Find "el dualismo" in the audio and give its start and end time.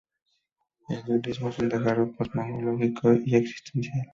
0.89-1.49